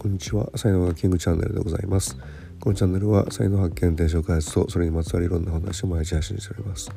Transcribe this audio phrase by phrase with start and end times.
[0.00, 0.48] こんにちは。
[0.56, 2.16] 才能がキングチャンネルでございます。
[2.58, 6.90] このチャンネルは才能発見転職開発とそれにまつわるいろんな話を毎日配信しております。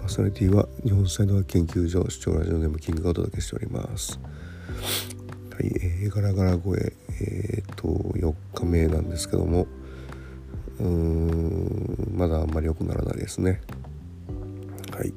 [0.00, 4.18] パーソナリティは日本才能学研究所視聴ラジオネームキングがお届けしております。
[5.52, 6.92] はい、えー、ガラガラ声。
[7.20, 9.68] えー、っと4日目なんですけども。
[10.80, 13.60] うーんまだあんまり良くならないですね。
[14.90, 15.14] はい。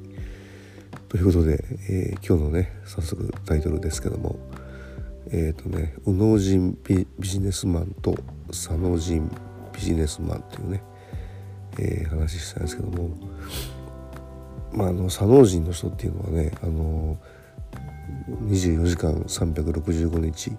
[1.08, 4.38] ということで、えー、今日のね早速タイトルですけども。
[5.32, 8.14] えっ、ー、とね右脳人ビジネスマンと
[8.50, 9.30] 左脳人
[9.72, 10.82] ビジネスマンっていうね、
[11.78, 13.10] えー、話したんですけども
[14.72, 17.18] まああの左脳人の人っていうのはねあの
[18.44, 20.56] 24時間365日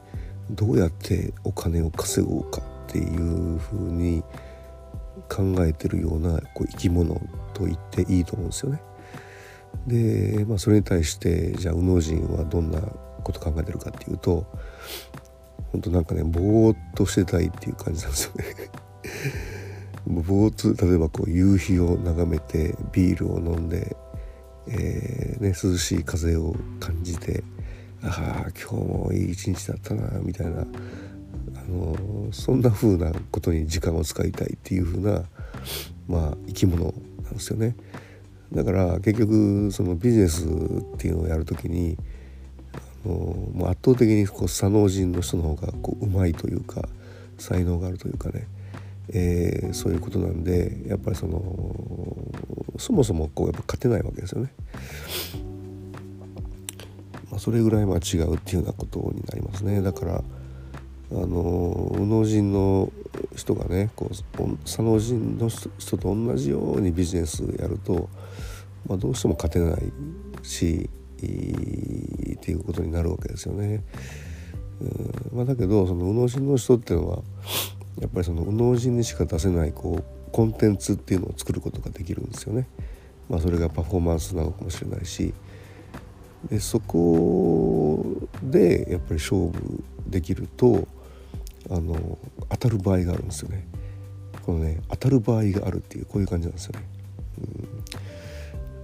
[0.52, 4.24] どうやってお金を稼ごうかっていうふうに
[5.30, 7.16] 考えてるようなこう生き物
[7.54, 8.82] と言っていいと思うんですよね。
[9.86, 12.80] で、まあ、それに対してじゃあ右脳人はどんな
[13.28, 14.46] こと考えてるかっていうと
[15.74, 18.46] 本当なんかねぼーっとしてたいっていう感じなんですよね
[20.08, 23.98] ぼーっと例えばこう夕日を眺めてビールを飲んで、
[24.68, 27.44] えーね、涼しい風を感じて
[28.02, 30.66] ああ今日もいい一日だったなみたいなあ
[31.70, 35.24] のそんな風なことに時間を使いたいっていう風な
[36.08, 37.76] まあ生き物なんですよね。
[38.54, 40.48] だから結局そのビジネスっ
[40.98, 41.98] ていうのをやる時に
[43.06, 46.88] もう圧倒的にこう左脳人の人の方がこううまいというか
[47.38, 48.48] 才能があるというかね、
[49.10, 51.42] えー、そういうことなんでやっぱりその
[52.78, 54.52] そもそもこうやっぱ勝てないわけですよね。
[57.30, 59.82] まあ、それぐらいまあ違うっていうようなことになりますね。
[59.82, 60.24] だから
[61.12, 62.92] あの右脳人の
[63.36, 64.16] 人がねこう
[64.66, 68.10] 左脳人の人と同じようにビジネスやると、
[68.88, 69.92] まあ、どうしても勝てない
[70.44, 70.90] し
[71.26, 73.84] っていうことになるわけですよね。
[74.82, 77.24] うんまあ、だけどその右脳人の人っていうのは
[78.00, 82.68] やっぱりその右脳人にしか出せないこうコンテンツっていうのを作ることができるんですよね。
[83.30, 85.34] まあ、それがパフォーマンスなのかもしれないし
[86.50, 88.06] でそこ
[88.42, 90.88] でやっぱり勝負できると
[91.70, 92.18] あの
[92.50, 93.68] 当たる場合があるんですよね。
[94.46, 96.86] このね当たる場合があるっていうこういう感じなんですよね。
[97.40, 98.07] うん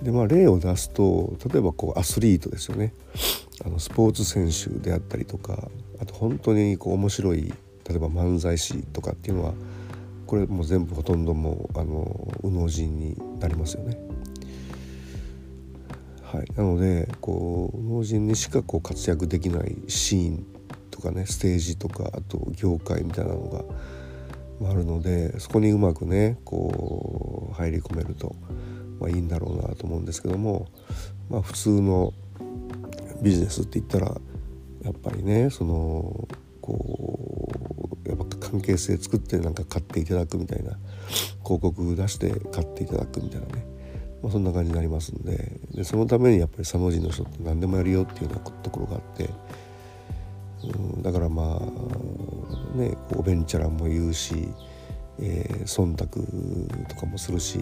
[0.03, 2.93] でまあ例を出すと例えばこうアスリートですよね
[3.65, 5.69] あのスポーツ選手であったりとか
[5.99, 7.53] あと本当にこう面白い
[7.87, 9.53] 例えば漫才師とかっていうのは
[10.27, 13.97] これもう全部ほとんどもうあの右脳人になりますよね。
[16.23, 20.45] はい、なのでこう右脳人にしかこう活躍できないシーン
[20.89, 23.67] とかねステージとかあと業界みたいなの
[24.61, 28.35] があるのでそこにうまくねこう入り込めると。
[29.03, 30.69] まあ、いいんだろうなと思うんですけども、
[31.29, 32.13] まあ、普通の
[33.21, 34.15] ビジネスって言ったら
[34.83, 36.27] やっぱりねその
[36.61, 37.49] こ
[38.05, 40.77] うやっぱ関係性作ってなんか買っていただくみたいな
[41.43, 43.65] 広告出して買っていただくみたいなね、
[44.21, 49.29] まあ、そんな感じになりますんででそのためにやっぱり佐野人の人って何でもやるよっていうようなところがあって、
[50.63, 54.47] うん、だからまあねおべんちゃらも言うし、
[55.19, 57.59] えー、忖度とかもするし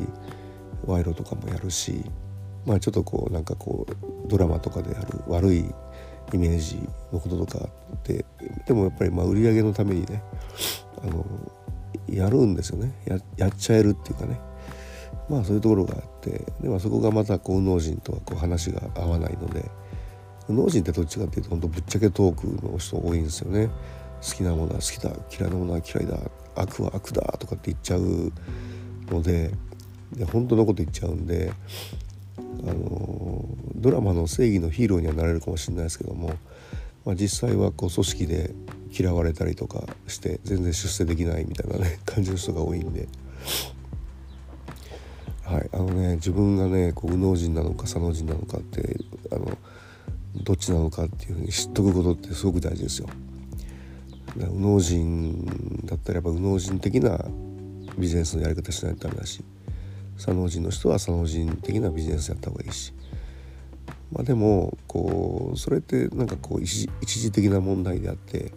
[0.86, 2.04] 賄賂とかもやるし
[2.66, 5.66] まあちょっとこうなんかこうドラマとかである悪い
[6.34, 6.80] イメージ
[7.12, 8.26] のこととかって
[8.66, 10.24] でもやっぱりまあ売り上げのためにね
[11.04, 11.26] あの
[12.08, 12.94] やるんですよね。
[13.06, 14.40] ややっちゃえるっていうかね。
[15.30, 19.70] まあそういうところがあってでもそこがまたこう脳人とはこう話が合わないので
[20.50, 23.70] 脳人ってどっちかっていうと本当ぶっちゃけトークの人多いんですよね。
[24.22, 26.18] 好きなものは好きだ嫌いなものは嫌いだ
[26.56, 28.32] 悪は悪だとかって言っちゃう
[29.08, 29.52] ので
[30.14, 31.52] で本当のこと言っちゃうんで
[32.38, 33.46] あの
[33.76, 36.34] ドラマの正義のヒーローにはなれるかもしれないですけども、
[37.06, 38.54] まあ、実際はこう組織で
[38.92, 43.08] 嫌われたりとかして全然出世できないみたいなね 感じの人が多いんで。
[45.44, 48.98] はい、あのね自分がねこう右脳人なのか左脳人なのかって
[49.34, 49.58] あの
[50.44, 53.10] どっちなのかっていうふうに知っとくことってすごく大事ですよ。
[54.38, 55.46] 右脳人
[55.86, 57.20] だったらやっぱ右脳人的な
[57.98, 59.44] ビジネスのやり方しないとダメだし
[60.18, 62.94] 左脳人の人は左脳人的なビジネスやった方がいいし
[64.12, 68.52] まあでもこうそれってなんかこう一時的な問題であって、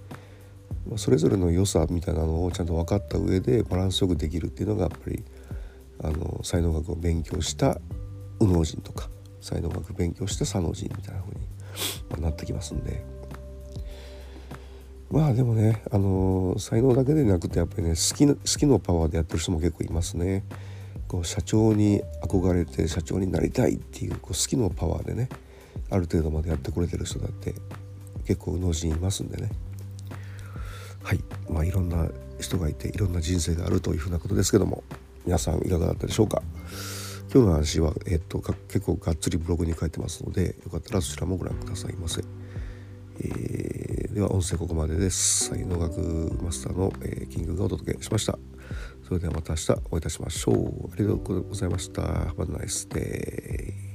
[0.88, 5.24] まあ、それぞれの良さみたいなのをちゃんと分かった上でバランスよくできるっていうのがやっぱり
[6.02, 7.78] あの才能学を勉強した
[8.40, 9.08] 右脳人とか
[9.40, 13.04] 才能学勉強した左脳人みたいな風になってきますんで。
[15.10, 20.44] まあでもね、あの才能だけでなくてやっぱりね好き好きのパワーでやってる人も結構いますね。
[21.14, 25.28] こう社長に憧れて社長になりたいっていうこう好きのパワーでね
[25.88, 27.54] ある程度までやってこれてる人だって
[28.26, 29.50] 結構脳人いますんでね。
[31.04, 31.20] はい。
[31.48, 32.08] まあいろんな
[32.40, 34.82] 人がいていろんな人生があるというふうなことですけども
[35.24, 36.42] 皆さんいかがだったでしょうか。
[37.32, 42.22] 今日の話は、えっと、結構がっつりブログに書いてますのでよかったらそちらもご覧くださいませ、
[43.20, 45.50] えー、では音声ここまでです。
[45.50, 48.36] 才能学マスターの、えー、キングがお届けしました。
[49.06, 50.92] それではまた明日お会いいたしましょう。
[50.92, 52.02] ありがとうございました。
[52.02, 53.93] Have a nice day